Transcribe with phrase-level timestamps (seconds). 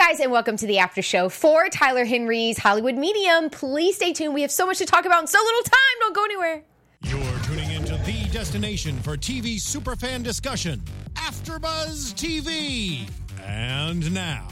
[0.00, 3.50] guys, and welcome to the after show for Tyler Henry's Hollywood Medium.
[3.50, 4.32] Please stay tuned.
[4.32, 6.00] We have so much to talk about in so little time.
[6.00, 6.62] Don't go anywhere.
[7.02, 10.80] You're tuning into the destination for TV superfan discussion,
[11.16, 13.10] AfterBuzz TV.
[13.44, 14.48] And now,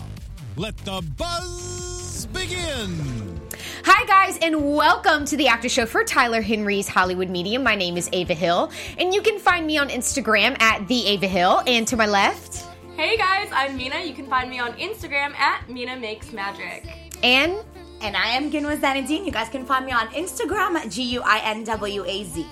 [0.57, 3.41] let the buzz begin.
[3.87, 7.63] Hi, guys, and welcome to the after show for Tyler Henry's Hollywood Medium.
[7.63, 11.27] My name is Ava Hill, and you can find me on Instagram at the Ava
[11.27, 11.63] Hill.
[11.67, 12.67] And to my left,
[12.99, 14.01] Hey guys, I'm Mina.
[14.01, 16.83] You can find me on Instagram at Mina Makes Magic.
[17.23, 17.55] and
[18.01, 19.25] And I am Guinwa Zeineddine.
[19.25, 22.45] You guys can find me on Instagram at G U I N W A Z.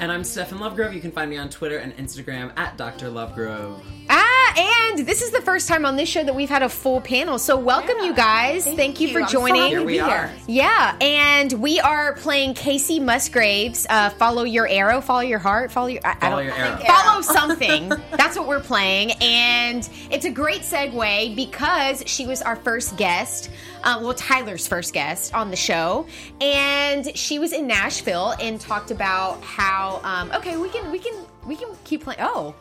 [0.00, 0.92] And I'm Stefan Lovegrove.
[0.92, 3.06] You can find me on Twitter and Instagram at Dr.
[3.06, 3.78] Lovegrove.
[4.10, 4.21] ah,
[4.56, 7.38] and this is the first time on this show that we've had a full panel.
[7.38, 8.64] So welcome, you guys.
[8.64, 9.56] Thank, you, for I'm so joining.
[9.62, 10.28] happy Here to we be are.
[10.28, 10.36] here.
[10.46, 13.86] Yeah, and we are playing Kacey Musgraves.
[13.88, 16.00] Uh, follow your arrow, follow your heart, follow your.
[16.04, 16.78] I, I Follow don't- your arrow.
[16.84, 17.88] Follow something.
[18.16, 23.50] That's what we're playing, and it's a great segue because she was our first guest.
[23.84, 26.06] Uh, well, Tyler's first guest on the show,
[26.40, 30.00] and she was in Nashville and talked about how.
[30.04, 31.14] Um, okay, we can we can
[31.46, 32.20] we can keep playing.
[32.22, 32.54] Oh,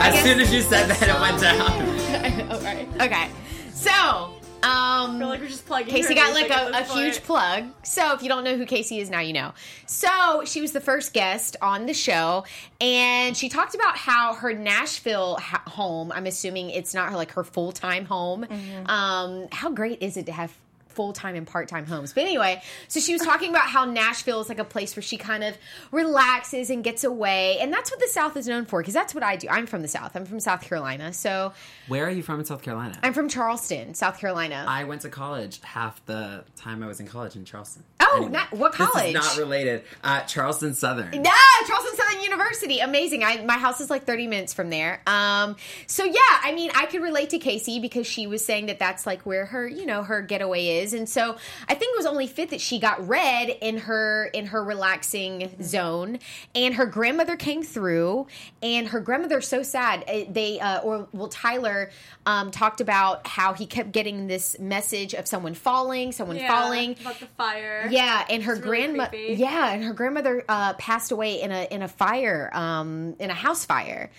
[0.00, 2.62] As soon as you said that, it went down.
[2.62, 2.88] right.
[3.00, 3.30] Okay,
[3.72, 5.94] so um, I feel like we're just plugging.
[5.94, 7.66] Kacey got like a, a huge plug.
[7.84, 9.52] So if you don't know who Kacey is now, you know.
[9.86, 12.44] So she was the first guest on the show,
[12.80, 16.10] and she talked about how her Nashville ha- home.
[16.10, 18.46] I'm assuming it's not her like her full time home.
[18.46, 18.86] Mm-hmm.
[18.90, 20.52] Um, how great is it to have
[20.98, 22.12] full time and part time homes?
[22.12, 25.16] But anyway, so she was talking about how Nashville is like a place where she
[25.16, 25.56] kind of
[25.92, 28.80] relaxes and gets away, and that's what the South is known for.
[28.80, 29.48] Because that's what I do.
[29.48, 30.16] I'm from the South.
[30.16, 31.52] I'm from South Carolina, so
[31.86, 32.98] Where are you from in South Carolina?
[33.02, 34.64] I'm from Charleston, South Carolina.
[34.66, 37.84] I went to college half the time I was in college in Charleston.
[38.00, 39.14] Oh, not- what college?
[39.14, 39.84] not related.
[40.02, 41.12] Uh, Charleston Southern.
[41.12, 41.30] Yeah,
[41.66, 41.87] Charleston Southern
[42.28, 42.80] University.
[42.80, 43.24] Amazing.
[43.24, 45.00] I, my house is like 30 minutes from there.
[45.06, 46.12] Um, so yeah,
[46.42, 49.46] I mean, I could relate to Kacey because she was saying that that's like where
[49.46, 50.92] her, you know, her getaway is.
[50.92, 51.36] And so
[51.68, 55.56] I think it was only fit that she got read in her, in her relaxing
[55.62, 56.18] zone
[56.54, 58.26] and her grandmother came through
[58.62, 60.04] and her grandmother's so sad.
[60.08, 61.90] Uh, They, uh, or well, Tyler,
[62.26, 66.96] um, talked about how he kept getting this message of someone falling, someone Yeah, falling.
[67.00, 67.86] about the fire.
[67.90, 69.16] Yeah, and her really grandmother.
[69.16, 73.34] Yeah, and her grandmother uh, passed away in a in a fire, um, in a
[73.34, 74.10] house fire.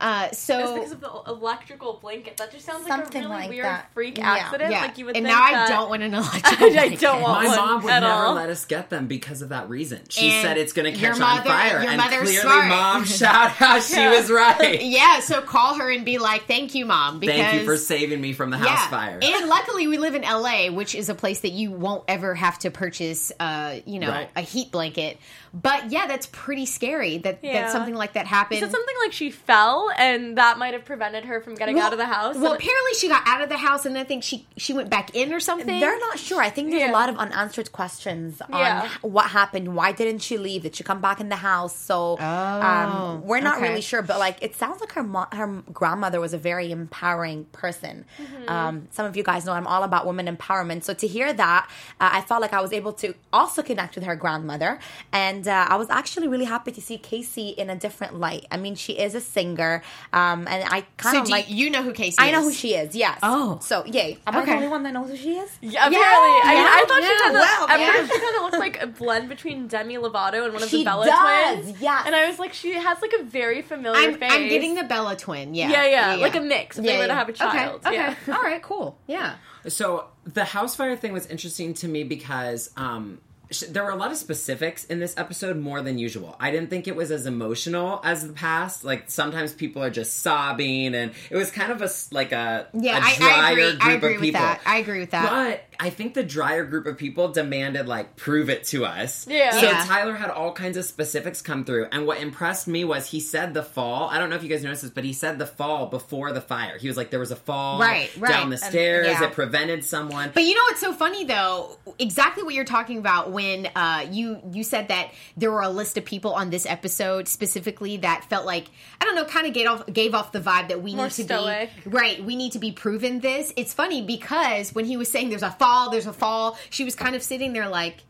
[0.00, 2.36] Uh, It's so because of the electrical blanket.
[2.38, 3.90] That just sounds like a really like weird that.
[3.94, 4.28] freak Yeah.
[4.32, 4.72] accident.
[4.72, 6.66] yeah, Like you would and think now I don't want an electrical.
[6.80, 8.34] I don't want My one mom would at never all.
[8.34, 10.00] let us get them because of that reason.
[10.08, 12.40] She And said it's going to your catch mother- on fire, your and mother's clearly,
[12.40, 12.66] smart.
[12.66, 14.10] mom shout out she Yeah.
[14.18, 14.82] was right.
[14.84, 18.20] yeah, so call her and be like, "Thank you, mom." Because Thank you for saving
[18.20, 18.88] me from the house yeah.
[18.88, 19.20] fire.
[19.22, 22.58] And luckily, we live in LA, which is a place that you won't ever have
[22.58, 24.28] to purchase, uh, you know, Right.
[24.34, 25.18] a heat blanket.
[25.54, 27.62] But yeah, that's pretty scary that, Yeah.
[27.62, 28.58] that something like that happened.
[28.60, 31.92] Is it something like she fell and that might have prevented her from getting out
[31.92, 32.34] of the house?
[32.34, 35.14] Well, apparently she got out of the house, and I think she she went back
[35.14, 35.78] in or something.
[35.78, 36.42] They're not sure.
[36.42, 36.90] I think there's Yeah.
[36.90, 38.88] a lot of unanswered questions on Yeah.
[39.02, 39.76] what happened.
[39.76, 40.62] Why didn't she leave?
[40.62, 41.76] Did she come back in the house?
[41.76, 43.68] So um, we're not Oh, okay.
[43.68, 44.02] really sure.
[44.02, 48.06] But like, it sounds like her mo- her grandmother was a very empowering person.
[48.20, 48.48] Mm-hmm.
[48.50, 50.82] Um, some of you guys know I'm all about women empowerment.
[50.82, 51.68] So to hear that,
[52.00, 54.80] uh, I felt like I was able to also connect with her grandmother,
[55.12, 58.46] and uh, I was actually really happy to see Kacey in a different light.
[58.50, 59.82] I mean, she is a singer,
[60.12, 61.48] um, and I kind of do like.
[61.50, 62.18] you know who Kacey is.
[62.18, 62.32] I is?
[62.32, 62.94] know who she is.
[62.94, 63.18] Yes.
[63.22, 63.58] Oh.
[63.62, 64.18] So yay!
[64.26, 64.50] Am I Okay.
[64.50, 65.50] the only one that knows who she is?
[65.60, 65.94] Yeah, apparently.
[65.94, 67.08] I, mean, yeah, I thought yeah.
[67.08, 67.40] she kind of.
[67.40, 67.92] Well, at yeah.
[67.92, 70.78] first, she kind of looked like a blend between Demi Lovato and one of She
[70.78, 71.80] the Bella does, twins.
[71.80, 74.32] Yeah, And I was like, she has like a very familiar I'm, face.
[74.32, 75.54] I'm getting the Bella twin.
[75.54, 78.14] Yeah, Yeah, yeah, like a mix if they were to have a child, Okay, yeah.
[78.28, 78.98] all right, cool.
[79.06, 79.36] Yeah,
[79.68, 83.23] So the house fire thing was interesting to me because um, sh-
[83.70, 86.36] there were a lot of specifics in this episode more than usual.
[86.40, 88.84] I didn't think it was as emotional as the past.
[88.84, 92.98] Like sometimes people are just sobbing, and it was kind of a like a yeah.
[92.98, 93.62] a I, drier I agree.
[93.70, 94.40] group I agree of with people.
[94.40, 94.60] that.
[94.66, 95.64] I agree with that.
[95.78, 99.26] But I think the drier group of people demanded like prove it to us.
[99.28, 99.50] Yeah.
[99.52, 99.84] So Yeah.
[99.86, 103.54] Tyler had all kinds of specifics come through, and what impressed me was he said
[103.54, 104.08] the fall.
[104.08, 106.40] I don't know if you guys noticed this, but he said the fall before the
[106.40, 106.78] fire.
[106.78, 108.30] He was like, there was a fall Right, right.
[108.30, 109.06] down the And- stairs.
[109.08, 109.24] yeah.
[109.24, 110.30] It prevented someone.
[110.34, 111.76] But you know what's so funny though?
[111.98, 115.96] Exactly what you're talking about when uh, you you said that there were a list
[115.96, 118.66] of people on this episode specifically that felt like
[119.00, 121.12] I don't know, kind of gave off gave off the vibe that we More need
[121.12, 121.70] to stoic.
[121.84, 122.22] be right.
[122.24, 123.52] We need to be proven this.
[123.56, 126.94] It's funny because when he was saying there's a fall, there's a fall, she was
[126.94, 128.02] kind of sitting there like.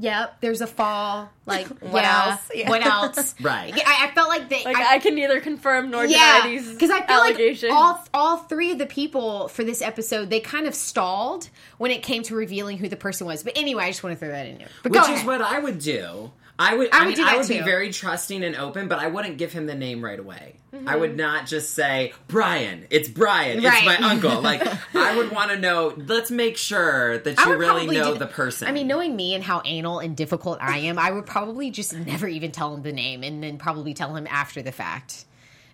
[0.00, 1.28] Yep, there's a fall.
[1.44, 2.50] Like, What yeah, else?
[2.54, 2.68] Yeah.
[2.68, 3.34] What else?
[3.40, 3.74] Right.
[3.74, 4.62] I, I felt like they.
[4.64, 7.72] Like I, I, can neither confirm nor yeah, deny these because I feel allegations.
[7.72, 11.48] like all all three of the people for this episode they kind of stalled
[11.78, 13.42] when it came to revealing who the person was.
[13.42, 14.68] But anyway, I just want to throw that in there.
[14.84, 16.30] But Which is what I would do.
[16.60, 16.88] I would.
[16.92, 19.06] I I, would mean, do that I would be very trusting and open, but I
[19.06, 20.56] wouldn't give him the name right away.
[20.72, 21.00] I Mm-hmm.
[21.00, 22.86] would not just say Brian.
[22.90, 23.62] It's Brian.
[23.62, 23.78] Right.
[23.86, 24.42] It's my uncle.
[24.42, 24.62] Like
[24.94, 25.94] I would want to know.
[25.96, 28.68] Let's make sure that you really know do- the person.
[28.68, 31.94] I mean, knowing me and how anal and difficult I am, I would probably just
[31.94, 35.24] never even tell him the name, and then probably tell him after the fact,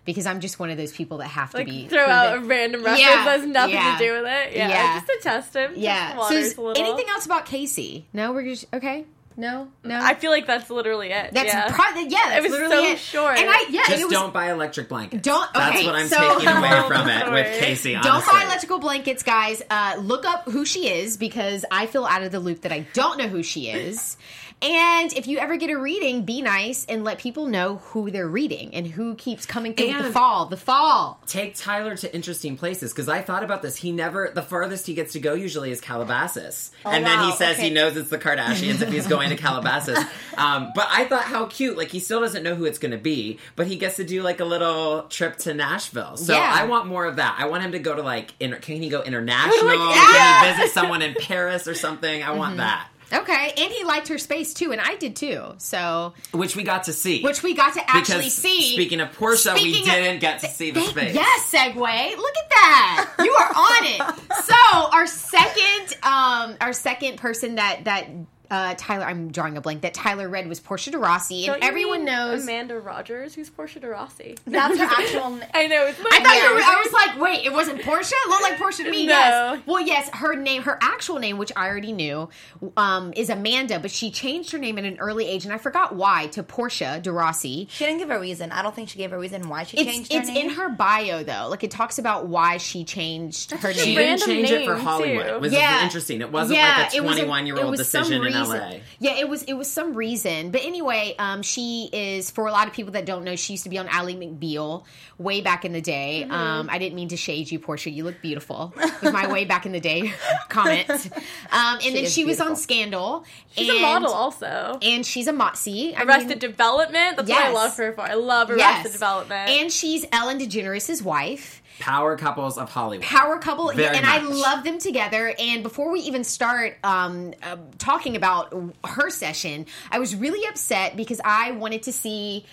[0.05, 2.39] because I'm just one of those people that have to Like be throw out a
[2.41, 3.97] random reference Yeah, that has nothing yeah.
[3.97, 4.55] to do with it.
[4.55, 4.93] Yeah, Yeah.
[4.99, 5.71] just to test him.
[5.71, 6.15] Just Yeah.
[6.27, 6.83] So is a little.
[6.85, 8.03] anything else about Kacey?
[8.13, 9.05] No, we're just okay.
[9.37, 9.99] No, no.
[10.01, 11.33] I feel like that's literally it.
[11.33, 11.69] that's yeah.
[11.75, 12.09] pro- yeah.
[12.29, 12.99] That's was literally so it.
[12.99, 13.37] short.
[13.37, 15.23] And I yeah, just it was don't buy electric blankets.
[15.23, 17.31] Don't- That's what I'm so- taking away from it Sorry.
[17.43, 18.01] with Kacey.
[18.01, 19.61] Don't buy electrical blankets, guys.
[19.69, 22.85] Uh, look up who she is because I feel out of the loop that I
[22.93, 24.15] don't know who she is.
[24.61, 28.27] And if you ever get a reading, be nice and let people know who they're
[28.27, 30.45] reading and who keeps coming through the fall.
[30.47, 31.19] The fall.
[31.27, 33.75] Take Tyler to interesting places because I thought about this.
[33.75, 37.35] He never, the farthest he gets to go usually is Calabasas, and then he wow,
[37.35, 39.99] says he knows it's the Kardashians if he's going to Calabasas.
[40.37, 41.77] Um, but I thought how cute.
[41.77, 44.21] Like he still doesn't know who it's going to be, but he gets to do
[44.21, 46.17] like a little trip to Nashville.
[46.17, 46.45] So Yeah.
[46.53, 47.37] I want more of that.
[47.39, 49.65] I want him to go to like, inter- can he go international?
[49.65, 52.21] Like, Can he visit someone in Paris or something?
[52.21, 52.37] I Mm-hmm.
[52.37, 53.53] want that, Okay.
[53.57, 55.53] And he liked her space too, and I did too.
[55.57, 57.21] So, which we got to see.
[57.21, 58.73] which we got to actually because see.
[58.73, 61.15] speaking of Portia, we of- didn't get to see the Thank- space.
[61.15, 62.17] Yes, segue.
[62.17, 63.13] Look at that.
[63.19, 64.21] You are on it.
[64.45, 64.55] So
[64.91, 68.07] our second, um, our second person that that
[68.51, 69.81] uh, Tyler, I'm drawing a blank.
[69.81, 72.43] That Tyler read was Portia de Rossi, Don't and you everyone mean knows.
[72.43, 74.35] Amanda Rogers, who's Portia de Rossi.
[74.45, 75.35] That's her actual.
[75.35, 75.85] n- I know.
[75.87, 78.15] It's I thought you were, I was like, wait, it wasn't Portia?
[78.25, 79.05] It looked like Portia to me.
[79.07, 79.11] No.
[79.13, 79.61] Yes.
[79.65, 82.29] Well, yes, her name, her actual name, which I already knew,
[82.77, 85.95] um, is Amanda, but she changed her name at an early age, and I forgot
[85.95, 87.67] why, to Portia de Rossi.
[87.71, 88.51] She didn't give a reason.
[88.51, 90.49] I don't think she gave a reason why she It's changed her it's name.
[90.49, 91.47] in her bio though.
[91.49, 94.65] Like it talks about why she changed her just a She didn't Random change it
[94.65, 95.27] for Hollywood.
[95.27, 95.39] too.
[95.39, 95.83] Was Yeah.
[95.83, 96.21] interesting.
[96.21, 98.59] It wasn't Yeah, like a 21 year old was some decision in reason.
[98.59, 98.77] LA.
[98.99, 100.51] Yeah, it was it was some reason.
[100.51, 103.63] But anyway, um, she is for a lot of people that don't know, she used
[103.63, 104.83] to be on Ally McBeal
[105.17, 106.23] way back in the day.
[106.23, 106.31] Mm-hmm.
[106.31, 107.89] Um, I didn't mean to shade you, Portia.
[107.89, 110.13] You look beautiful with my way back in the day
[110.49, 110.89] comment.
[111.51, 112.55] Um, and then is she was on.
[112.55, 113.25] Scandal.
[113.51, 114.79] She's and, a model also.
[114.81, 115.97] and she's a motsy.
[115.99, 117.17] Arrested mean, Development.
[117.17, 118.01] That's what I love her for.
[118.01, 118.91] I love Arrested yes.
[118.91, 119.49] Development.
[119.49, 121.61] and she's Ellen DeGeneres' wife.
[121.79, 123.05] Power couples of Hollywood.
[123.05, 127.57] power couple Very and i love them together and before we even start um, uh,
[127.77, 128.53] talking about
[128.85, 132.45] her session i was really upset because i wanted to see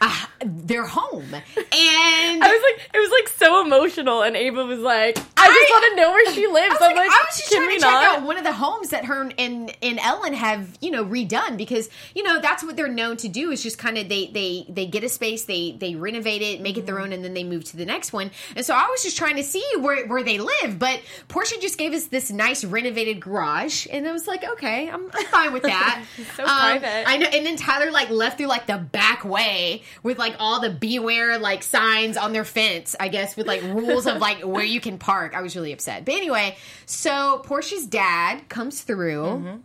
[0.00, 4.80] uh, their home and I was like, it was like so emotional, and Ava was
[4.80, 6.76] like, I, just want to know where she lives.
[6.76, 8.18] I was, I'm like, like, I was just trying to check not?
[8.18, 11.88] out one of the homes that her and, and Ellen have, you know, redone because
[12.14, 14.86] you know that's what they're known to do is just kind of they they they
[14.86, 16.86] get a space, they they renovate it, make it Mm-hmm.
[16.86, 18.30] their own, and then they move to the next one.
[18.56, 21.76] And so I was just trying to see where where they live, but Portia just
[21.76, 25.64] gave us this nice renovated garage, and I was like, okay, I'm, I'm fine with
[25.64, 26.04] that.
[26.36, 27.04] So private.
[27.08, 27.26] I know.
[27.26, 31.38] And then Tyler like left through like the back way with like all the beware
[31.38, 34.98] like signs on their fence, I guess, with like rules of like where you can
[34.98, 35.34] park.
[35.34, 36.04] I was really upset.
[36.04, 36.56] But anyway,
[36.86, 39.56] so Portia's dad comes through mm-hmm.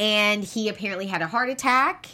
[0.00, 2.06] and he apparently had a heart attack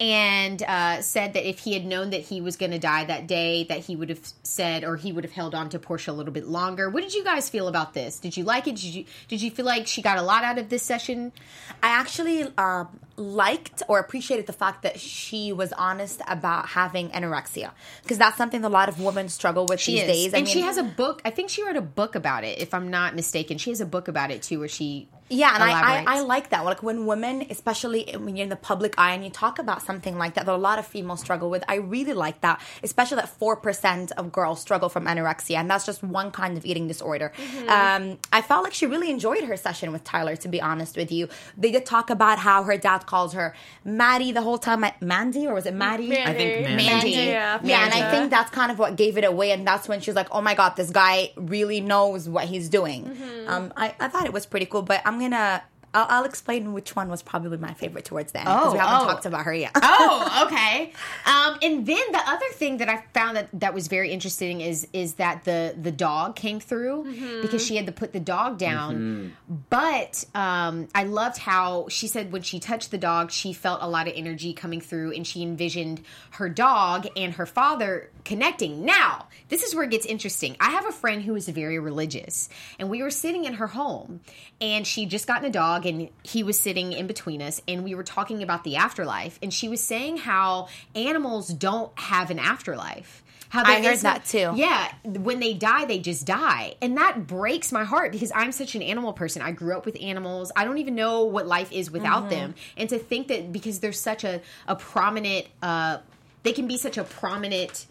[0.00, 3.28] and uh, said that if he had known that he was going to die that
[3.28, 6.12] day that he would have said or he would have held on to portia a
[6.12, 6.90] little bit longer.
[6.90, 8.18] What did you guys feel about this?
[8.18, 8.74] Did you like it?
[8.74, 11.32] Did you did you feel like she got a lot out of this session?
[11.80, 17.70] I actually um, liked or appreciated the fact that she was honest about having anorexia
[18.02, 20.08] because that's something a lot of women struggle with she these is.
[20.08, 20.34] days.
[20.34, 22.74] I and she has a book i think she wrote a book about it if
[22.74, 23.58] i'm not mistaken.
[23.58, 26.04] She has a book about it too where she Yeah, and I, I.
[26.06, 26.64] I like that.
[26.64, 30.18] Like when women, especially when you're in the public eye and you talk about something
[30.18, 31.64] like that, that a lot of females struggle with.
[31.66, 35.86] I really like that, especially that four percent of girls struggle from anorexia, and that's
[35.86, 37.32] just one kind of eating disorder.
[37.68, 40.36] Um, I felt like she really enjoyed her session with Tyler.
[40.36, 43.54] To be honest with you, they did talk about how her dad calls her
[43.84, 44.84] Maddie the whole time.
[45.00, 46.08] Mandy or was it Maddie?
[46.08, 46.30] Mandy.
[46.30, 46.86] I think Mandy.
[46.86, 47.10] Mandy.
[47.10, 50.00] Yeah, Yeah, and I think that's kind of what gave it away, and that's when
[50.00, 53.48] she's like, "Oh my god, this guy really knows what he's doing." Mm-hmm.
[53.48, 55.62] Um, I, I thought it was pretty cool, but I'm gonna
[55.94, 58.78] I'll, I'll explain which one was probably my favorite towards the end because Oh, we
[58.78, 59.10] haven't oh.
[59.10, 59.72] talked about her yet.
[59.76, 60.92] oh, okay.
[61.26, 64.86] Um, and then the other thing that I found that that was very interesting is
[64.92, 69.34] is that the the dog came through because she had to put the dog down.
[69.70, 73.88] But um, I loved how she said when she touched the dog, she felt a
[73.88, 78.84] lot of energy coming through, and she envisioned her dog and her father connecting.
[78.84, 80.56] Now, this is where it gets interesting.
[80.60, 82.48] I have a friend who is very religious,
[82.78, 84.20] and we were sitting in her home,
[84.60, 85.50] and she just gotten a
[85.84, 89.38] dog, and he was sitting in between us, and we were talking about the afterlife,
[89.42, 93.22] and she was saying how animals don't have an afterlife.
[93.50, 94.52] How I there heard that too.
[94.56, 98.74] Yeah, when they die, they just die, and that breaks my heart because I'm such
[98.74, 99.42] an animal person.
[99.42, 100.50] I grew up with animals.
[100.56, 102.30] I don't even know what life is without Mm-hmm.
[102.30, 105.98] them, and to think that because there's such a a prominent, uh,
[106.42, 107.86] they can be such a prominent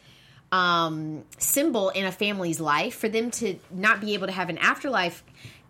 [0.52, 4.58] um, symbol in a family's life for them to not be able to have an
[4.60, 5.24] afterlife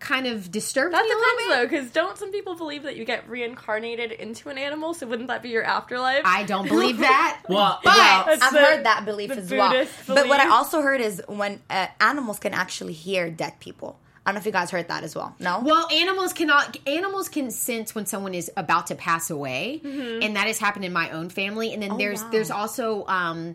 [0.04, 1.56] kind of disturbs That me a little depends bit.
[1.56, 4.94] though, because don't some people believe that you get reincarnated into an animal?
[4.94, 6.22] So wouldn't that be your afterlife?
[6.24, 7.40] I don't believe that.
[7.48, 9.70] Well, but well, I've the- heard that belief the as well.
[9.70, 13.98] Buddhist But what I also heard is when uh, animals can actually hear dead people.
[14.24, 15.34] I don't know if you guys heard that as well.
[15.38, 15.60] No.
[15.60, 16.78] Well, animals cannot.
[16.86, 20.94] Animals can sense when someone is about to pass away, and that has happened in
[20.94, 21.74] my own family.
[21.74, 22.30] And then there's wow.
[22.30, 23.54] there's also um,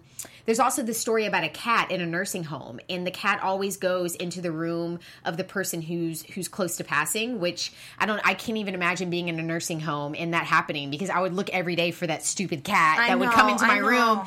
[0.49, 3.77] there's also the story about a cat in a nursing home, and the cat always
[3.77, 7.39] goes into the room of the person who's who's close to passing.
[7.39, 8.19] Which I don't.
[8.25, 11.35] I can't even imagine being in a nursing home and that happening because I would
[11.35, 14.21] look every day for that stupid cat I that would come into I my room.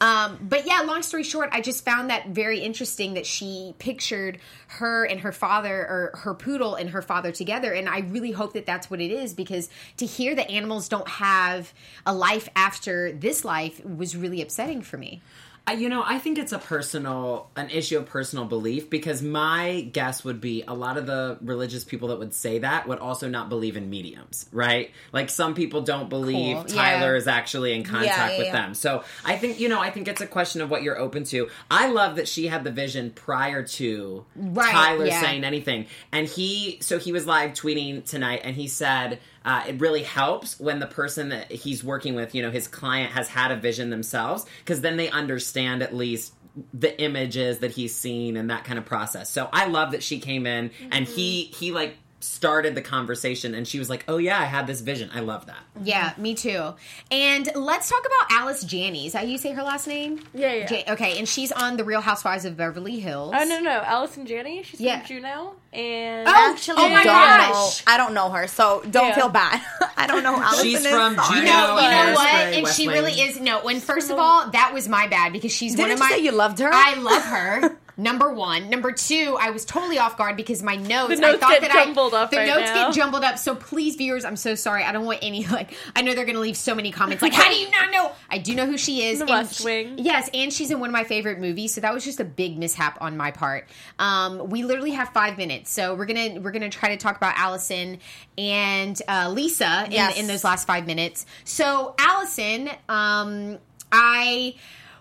[0.00, 4.38] Um, but yeah, long story short, I just found that very interesting that she pictured
[4.66, 7.72] her and her father, or her poodle and her father together.
[7.72, 9.68] And I really hope that that's what it is because
[9.98, 11.72] to hear that animals don't have
[12.04, 15.22] a life after this life was really upsetting for me.
[15.68, 19.88] I- you know, I think it's a personal, an issue of personal belief because my
[19.92, 23.28] guess would be a lot of the religious people that would say that would also
[23.28, 24.90] not believe in mediums, right?
[25.12, 27.18] Like some people don't believe Cool, Tyler yeah.
[27.18, 28.74] is actually in contact Yeah, yeah, with them.
[28.74, 31.48] So I think, you know, I think it's a question of what you're open to.
[31.70, 35.86] I love that she had the vision prior to Right, Tyler saying anything.
[36.12, 40.60] And he, so he was live tweeting tonight and he said, uh, it really helps
[40.60, 43.88] when the person that he's working with, you know, his client has had a vision
[43.88, 46.34] themselves, because then they understand at least
[46.74, 49.30] the images that he's seen and that kind of process.
[49.30, 53.66] So I love that she came in and he he like started the conversation and
[53.66, 55.58] she was like, "Oh yeah, I had this vision." I love that.
[55.82, 56.74] Yeah, me too.
[57.10, 59.06] And let's talk about Alice Janney.
[59.06, 60.20] Is that how you say her last name?
[60.34, 60.72] Yeah, yeah.
[60.86, 63.34] Ja- okay, and she's on The Real Housewives of Beverly Hills.
[63.36, 64.62] Oh no, no, Allison Janney.
[64.64, 64.98] She's Yeah.
[65.00, 67.86] from Juno, and Oh, Actually, oh my don't gosh.
[67.86, 67.92] know.
[67.92, 69.14] I don't know her, so don't Yeah.
[69.14, 69.60] feel bad.
[69.96, 70.34] I don't know.
[70.36, 71.38] who Allison She's is, from sorry.
[71.40, 71.40] Juno.
[71.40, 72.34] You know, you know Hairspray, what?
[72.54, 72.96] And West she Wing.
[72.96, 73.40] really is.
[73.40, 76.04] No, when first of all, that was my bad because she's one Didn't of you
[76.04, 76.16] my.
[76.16, 76.70] say you loved her?
[76.72, 77.76] I love her.
[77.98, 78.70] Number one.
[78.70, 81.16] Number two, I was totally off guard because my notes.
[81.16, 82.86] The notes I thought get that jumbled I, up The right notes now.
[82.86, 83.38] get jumbled up.
[83.38, 84.84] So please, viewers, I'm so sorry.
[84.84, 85.74] I don't want any like.
[85.96, 88.12] I know they're going to leave so many comments like, "How do you not know?"
[88.30, 89.18] I do know who she is.
[89.18, 89.98] The West she- Wing.
[89.98, 91.74] Yes, and she's in one of my favorite movies.
[91.74, 93.68] So that was just a big mishap on my part.
[93.98, 97.34] Um, we literally have five minutes, so we're gonna we're gonna try to talk about
[97.36, 97.98] Allison
[98.38, 100.16] and uh, Lisa in, Yes.
[100.16, 101.26] in those last five minutes.
[101.42, 103.58] So Allison, um,
[103.90, 104.54] I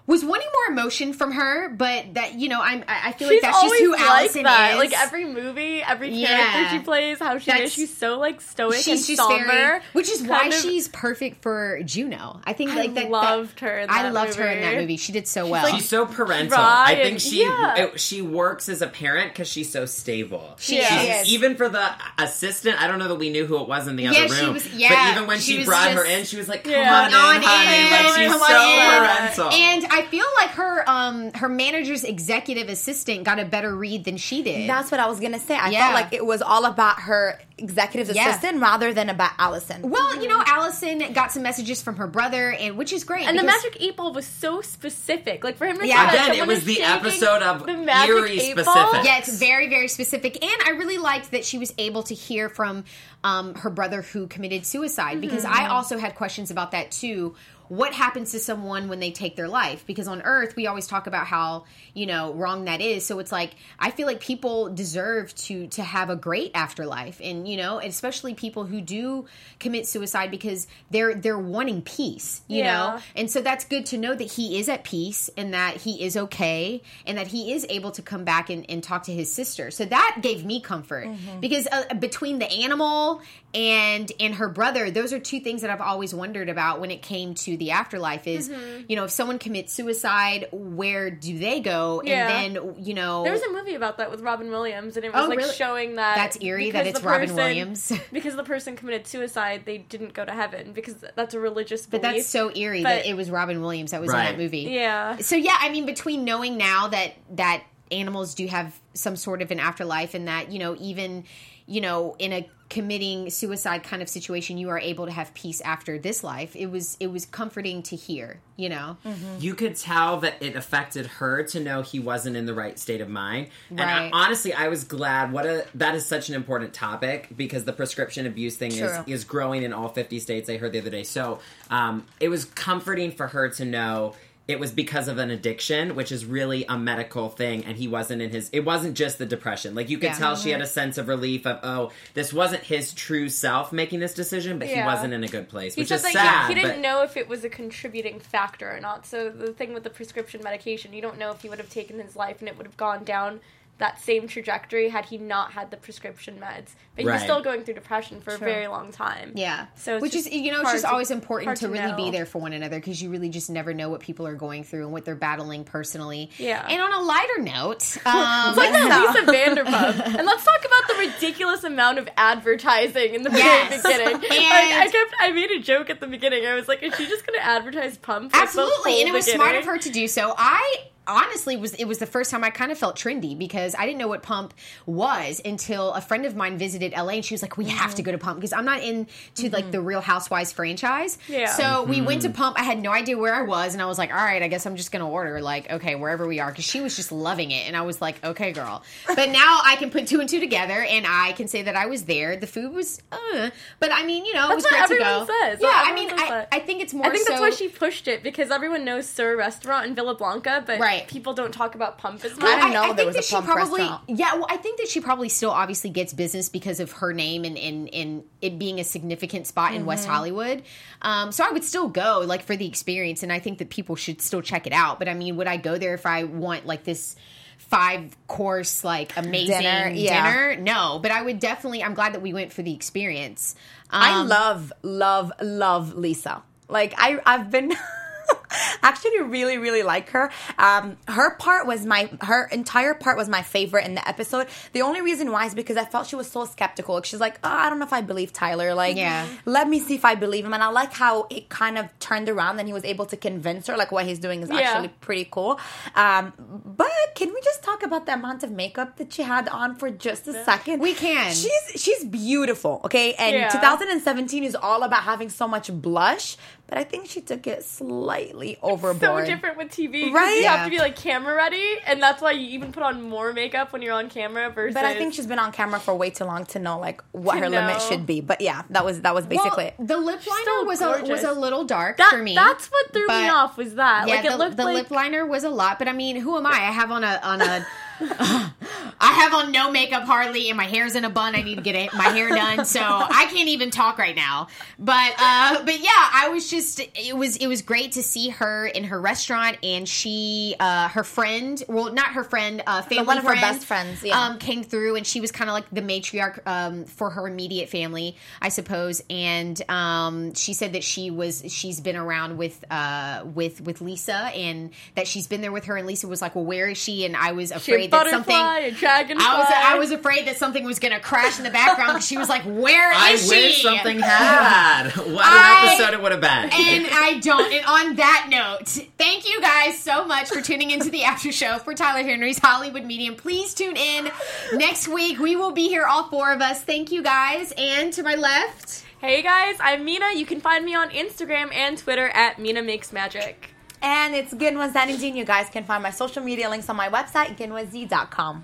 [0.08, 3.44] was wanting more emotion from her, but that you know, I'm I I feel she's
[3.44, 4.72] like that's just who like Allison that.
[4.72, 4.78] is.
[4.80, 6.28] Like every movie, every Yeah.
[6.28, 9.46] character she plays, how she That's- is, she's so like stoic She's and just somber.
[9.46, 12.40] very, which is why of- she's perfect for Juno.
[12.46, 13.10] I think I that.
[13.12, 14.82] loved that- her in I that loved her in that movie.
[14.82, 14.98] movie.
[14.98, 15.64] She did so well.
[15.64, 16.58] like- She's so parental.
[16.58, 17.76] I think she yeah.
[17.76, 20.56] it- she works as a parent because she's so stable.
[20.58, 21.02] She Yeah.
[21.22, 21.28] is.
[21.28, 21.34] is.
[21.34, 21.86] Even for the
[22.18, 24.46] assistant, I don't know that we knew who it was in the Yeah, other she
[24.46, 24.54] room.
[24.54, 26.72] was- yeah, but even when she she, was brought her in, she was like, "Come
[26.74, 26.94] Yeah.
[27.08, 29.50] on, on in, honey!" in, Like she's so parental.
[29.52, 34.18] And I feel like her um her manager's executive assistant got a better read than
[34.18, 34.70] she did.
[34.70, 35.56] That's what I was gonna say.
[35.56, 35.90] I Yeah.
[35.90, 38.30] felt like it was all about her executive Yeah.
[38.30, 39.90] assistant rather than about Allison.
[39.90, 43.28] well, you know, Allison got some messages from her brother, and which is great.
[43.28, 45.44] And the magic eight ball was so specific.
[45.44, 46.10] Like for him to Yeah.
[46.12, 48.66] say that Again, it was the episode of the magic eerie eight specific.
[48.66, 49.04] ball.
[49.04, 50.44] Yeah, it's very, very specific.
[50.44, 52.84] And I really liked that she was able to hear from
[53.24, 57.36] um, her brother who committed suicide because I also had questions about that too.
[57.70, 59.86] What happens to someone when they take their life?
[59.86, 63.06] Because on Earth, we always talk about how you know wrong that is.
[63.06, 67.48] So it's like I feel like people deserve to to have a great afterlife, and
[67.48, 69.26] you know, especially people who do
[69.60, 72.42] commit suicide because they're they're wanting peace.
[72.48, 72.74] You Yeah.
[72.74, 76.04] know, and so that's good to know that he is at peace and that he
[76.04, 79.32] is okay and that he is able to come back and, and talk to his
[79.32, 79.72] sister.
[79.72, 81.08] So that gave me comfort
[81.42, 83.22] because uh, between the animal
[83.54, 87.02] and and her brother, those are two things that I've always wondered about when it
[87.02, 88.28] came to the afterlife.
[88.28, 88.84] Is mm-hmm.
[88.88, 92.02] you know if someone commits suicide, where do they go?
[92.04, 92.30] Yeah.
[92.40, 95.14] And then you know There was a movie about that with Robin Williams, and it
[95.14, 95.54] was Oh, like really?
[95.54, 97.94] showing that That's eerie that because it's the Robin person- Williams.
[98.12, 102.02] because the person committed suicide, they didn't go to heaven because that's a religious Belief.
[102.02, 104.62] but that's so eerie But- that it was Robin Williams that was in that movie.
[104.70, 105.18] yeah.
[105.18, 109.52] So yeah, I mean, between knowing now that that animals do have some sort of
[109.52, 111.24] an afterlife, and that you know, even
[111.70, 115.62] you know, in a committing suicide kind of situation, you are able to have peace
[115.62, 116.56] after this life.
[116.56, 118.40] It was it was comforting to hear.
[118.56, 118.98] You know,
[119.40, 123.02] you could tell that it affected her to know he wasn't in the right state
[123.02, 123.50] of mind.
[123.70, 124.10] And I, Right.
[124.14, 125.32] honestly, I was glad.
[125.32, 129.24] What a that is such an important topic because the prescription abuse thing is is
[129.26, 130.50] growing in all fifty states.
[130.50, 131.40] I heard the other day, so
[131.70, 134.16] um, it was comforting for her to know.
[134.48, 138.22] It was because of an addiction, which is really a medical thing, and he wasn't
[138.22, 138.50] in his.
[138.54, 139.76] It wasn't just the depression.
[139.76, 140.18] Like you could Yeah.
[140.18, 140.64] tell, she had mm-hmm.
[140.64, 144.70] a sense of relief of, oh, this wasn't his true self making this decision, but
[144.70, 146.48] he wasn't in a good place, He which is that sad.
[146.48, 149.06] he, he didn't know if it was a contributing factor or not.
[149.06, 152.00] So the thing with the prescription medication, you don't know if he would have taken
[152.00, 153.42] his life and it would have gone down
[153.80, 156.70] that same trajectory had he not had the prescription meds.
[156.96, 159.34] But he was still going through depression for a very long time.
[159.36, 159.68] Yeah.
[159.76, 162.10] So it's which is you know it's just to- always important to, to really be
[162.10, 164.84] there for one another because you really just never know what people are going through
[164.86, 166.32] and what they're battling personally.
[166.40, 166.66] Yeah.
[166.68, 168.80] And on a lighter note, um, It's like the
[169.30, 170.18] Lisa Vanderpump.
[170.18, 173.84] And let's talk about the ridiculous amount of advertising in the very Yes.
[173.84, 174.14] beginning.
[174.48, 176.46] Like, I kept I made a joke at the beginning.
[176.48, 178.32] I was like, is she just gonna advertise pump?
[178.32, 180.34] for the absolutely, and it whole was smart of her to do so.
[180.38, 183.86] I honestly was it was the first time I kind of felt trendy because I
[183.86, 184.54] didn't know what pump
[184.86, 188.02] was until a friend of mine visited LA and she was like, "We have to
[188.02, 188.06] mm-hmm.
[188.06, 189.72] go to pump because I'm not into like mm-hmm.
[189.72, 191.48] the Real Housewives franchise." Yeah.
[191.48, 192.32] So we went mm-hmm.
[192.32, 192.60] to pump.
[192.60, 194.66] I had no idea where I was, and I was like, "All right, I guess
[194.66, 197.68] I'm just gonna order like okay wherever we are," because she was just loving it,
[197.68, 200.84] and I was like, "Okay, girl." But now I can put two and two together,
[200.84, 202.36] and I can say that I was there.
[202.38, 203.50] The food was, uh,
[203.80, 205.34] but I mean, you know, it was what great to everyone go.
[205.42, 205.60] says.
[205.62, 206.48] Yeah, I mean, says I.
[206.52, 207.06] I think it's more.
[207.06, 210.64] I think that's why she pushed it because everyone knows SUR Restaurant in Villa Blanca,
[210.66, 210.97] but Right.
[211.08, 212.44] People don't talk about Pump as much.
[212.44, 214.04] I didn't know I, think there was that a she Pump probably, restaurant.
[214.08, 217.44] Yeah, well, I think that she probably still obviously gets business because of her name
[217.46, 219.88] and and, and it being a significant spot in Mm-hmm.
[219.88, 220.64] West Hollywood.
[221.02, 223.96] Um, so I would still go like for the experience, and I think that people
[223.96, 224.98] should still check it out.
[225.00, 227.16] But I mean, would I go there if I want like this?
[227.60, 230.56] Five course, like amazing Dinner, dinner.
[230.58, 231.84] No, but I would definitely.
[231.84, 233.56] I'm glad that we went for the experience.
[233.90, 236.44] I Um, love, love, love Lisa.
[236.70, 237.74] Like I, I've been
[238.82, 240.32] actually really, really like her.
[240.58, 244.48] Um, her part was my, her entire part was my favorite in the episode.
[244.74, 247.02] The only reason why is because I felt she was so skeptical.
[247.02, 248.74] She's like, oh, I don't know if I believe Tyler.
[248.74, 249.28] Like, Yeah.
[249.46, 250.54] let me see if I believe him.
[250.54, 253.68] And I like how it kind of turned around and he was able to convince
[253.68, 254.60] her like what he's doing is Yeah.
[254.60, 255.60] actually pretty cool.
[255.96, 256.34] Um,
[256.66, 259.90] but can we just talk about the amount of makeup that she had on for
[259.90, 260.80] just a second?
[260.80, 261.34] We can.
[261.34, 263.14] She's she's beautiful, okay?
[263.14, 263.50] And Yeah.
[263.50, 268.58] 2017 is all about having so much blush, but I think she took it slightly
[268.62, 269.26] overboard.
[269.26, 270.36] so different with TV, Right?
[270.38, 270.58] You Yeah.
[270.58, 273.72] have to be like camera ready, and that's why you even put on more makeup
[273.74, 274.50] when you're on camera.
[274.50, 277.02] Versus, But I think she's been on camera for way too long to know like
[277.12, 278.22] what To her limit should be.
[278.22, 281.24] But yeah, that was that was basically well, the lip liner Still was a was
[281.24, 282.36] a little dark that, for me.
[282.36, 283.58] That's what threw me off.
[283.58, 285.88] Was that Yeah, like the, it looked the like lip liner was a lot, but
[285.88, 286.52] I mean, who am I?
[286.52, 287.66] I have on a on a.
[289.00, 291.36] I have on no makeup hardly, and my hair's in a bun.
[291.36, 294.48] I need to get it, my hair done, so I can't even talk right now.
[294.80, 298.68] But uh, but yeah, I was just it was it was great to see her
[298.68, 303.18] in her restaurant, and she uh, her friend, well, not her friend, uh, family one
[303.18, 304.20] of her best friends, yeah.
[304.20, 307.70] um, came through, and she was kind of like the matriarch um, for her immediate
[307.70, 309.04] family, I suppose.
[309.10, 314.14] And um, she said that she was she's been around with uh, with with Lisa,
[314.14, 315.78] and that she's been there with her.
[315.78, 318.34] And Lisa was like, "Well, where is she?" And I was she afraid that butterfly,
[318.34, 318.77] something.
[318.78, 319.26] A dragonfly.
[319.26, 321.92] I was I was afraid that something was going to crash in the background.
[321.94, 324.90] 'cause she was like, "Where is I she?" I wish something had.
[324.96, 326.30] What an I- episode it would have been.
[326.30, 327.52] And I don't.
[327.52, 331.58] And on that note, thank you guys so much for tuning into the after show
[331.60, 333.16] for Tyler Henry's Hollywood Medium.
[333.16, 334.10] Please tune in
[334.54, 335.20] next week.
[335.20, 336.62] We will be here, all four of us.
[336.62, 337.54] Thank you guys.
[337.58, 340.14] And to my left, Hey guys, I'm Mina.
[340.16, 343.52] You can find me on Instagram and Twitter at Mina Makes Magic.
[343.80, 345.16] and it's Guinwa Zeineddine.
[345.16, 348.44] You guys can find my social media links on my website, ginwaz.com.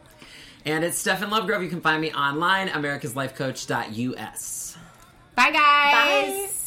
[0.66, 1.62] and it's Stefan Lovegrove.
[1.64, 4.78] You can find me online, americaslifecoach.us.
[5.36, 6.60] bye guys.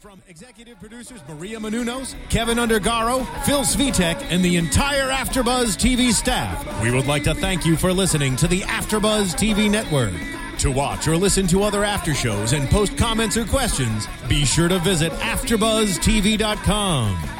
[0.00, 6.82] From executive producers Maria Menounos, Kevin Undergaro, Phil Svitek, and the entire AfterBuzz TV staff,
[6.82, 10.14] we would like to thank you for listening to the AfterBuzz TV network.
[10.60, 14.68] To watch or listen to other after shows and post comments or questions, be sure
[14.68, 17.39] to visit AfterBuzzTV.com.